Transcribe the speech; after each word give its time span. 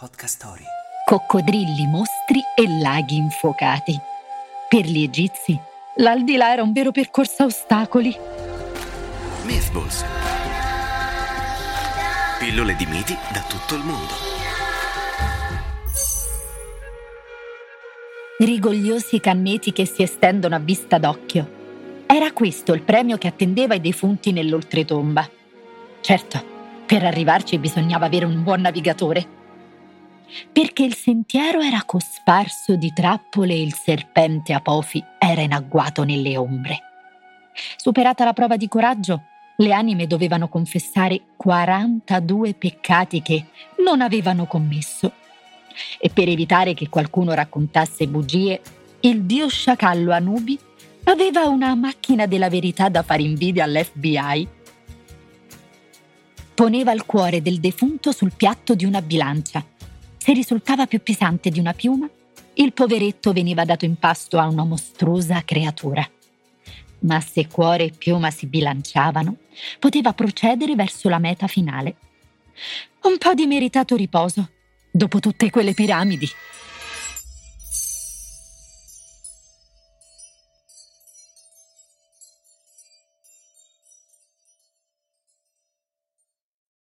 Podcast 0.00 0.36
Story. 0.36 0.64
Coccodrilli, 1.04 1.86
mostri 1.86 2.40
e 2.56 2.80
laghi 2.80 3.16
infuocati. 3.16 4.00
Per 4.66 4.86
gli 4.86 5.02
egizi, 5.02 5.60
l'aldilà 5.96 6.52
era 6.52 6.62
un 6.62 6.72
vero 6.72 6.90
percorso 6.90 7.42
a 7.42 7.44
ostacoli. 7.44 8.16
Mythballs. 9.44 10.02
Pillole 12.38 12.76
di 12.76 12.86
miti 12.86 13.14
da 13.30 13.44
tutto 13.46 13.74
il 13.74 13.84
mondo. 13.84 14.14
Rigogliosi 18.38 19.20
canneti 19.20 19.70
che 19.70 19.84
si 19.84 20.02
estendono 20.02 20.54
a 20.54 20.60
vista 20.60 20.96
d'occhio. 20.96 21.58
Era 22.06 22.32
questo 22.32 22.72
il 22.72 22.80
premio 22.80 23.18
che 23.18 23.28
attendeva 23.28 23.74
i 23.74 23.82
defunti 23.82 24.32
nell'oltretomba. 24.32 25.28
Certo, 26.00 26.42
per 26.86 27.04
arrivarci 27.04 27.58
bisognava 27.58 28.06
avere 28.06 28.24
un 28.24 28.42
buon 28.42 28.62
navigatore 28.62 29.39
perché 30.52 30.84
il 30.84 30.94
sentiero 30.94 31.60
era 31.60 31.82
cosparso 31.84 32.76
di 32.76 32.92
trappole 32.92 33.54
e 33.54 33.62
il 33.62 33.74
serpente 33.74 34.52
Apofi 34.52 35.02
era 35.18 35.40
in 35.40 35.52
agguato 35.52 36.04
nelle 36.04 36.36
ombre. 36.36 36.82
Superata 37.76 38.24
la 38.24 38.32
prova 38.32 38.56
di 38.56 38.68
coraggio, 38.68 39.22
le 39.56 39.72
anime 39.72 40.06
dovevano 40.06 40.48
confessare 40.48 41.20
42 41.36 42.54
peccati 42.54 43.20
che 43.22 43.46
non 43.84 44.00
avevano 44.00 44.46
commesso. 44.46 45.12
E 45.98 46.08
per 46.10 46.28
evitare 46.28 46.74
che 46.74 46.88
qualcuno 46.88 47.32
raccontasse 47.32 48.06
bugie, 48.08 48.60
il 49.00 49.22
dio 49.22 49.48
sciacallo 49.48 50.12
Anubi 50.12 50.58
aveva 51.04 51.46
una 51.46 51.74
macchina 51.74 52.26
della 52.26 52.48
verità 52.48 52.88
da 52.88 53.02
fare 53.02 53.22
invidia 53.22 53.64
all'FBI. 53.64 54.48
Poneva 56.54 56.92
il 56.92 57.06
cuore 57.06 57.40
del 57.40 57.60
defunto 57.60 58.12
sul 58.12 58.32
piatto 58.34 58.74
di 58.74 58.84
una 58.84 59.00
bilancia 59.00 59.64
se 60.22 60.34
risultava 60.34 60.86
più 60.86 61.02
pesante 61.02 61.48
di 61.48 61.58
una 61.58 61.72
piuma, 61.72 62.06
il 62.54 62.74
poveretto 62.74 63.32
veniva 63.32 63.64
dato 63.64 63.86
in 63.86 63.96
pasto 63.96 64.38
a 64.38 64.46
una 64.48 64.64
mostruosa 64.64 65.42
creatura. 65.46 66.06
Ma 67.00 67.20
se 67.20 67.46
cuore 67.46 67.84
e 67.84 67.92
piuma 67.96 68.30
si 68.30 68.46
bilanciavano, 68.46 69.36
poteva 69.78 70.12
procedere 70.12 70.74
verso 70.74 71.08
la 71.08 71.18
meta 71.18 71.46
finale. 71.46 71.96
Un 73.04 73.16
po' 73.16 73.32
di 73.32 73.46
meritato 73.46 73.96
riposo, 73.96 74.50
dopo 74.90 75.20
tutte 75.20 75.48
quelle 75.48 75.72
piramidi. 75.72 76.28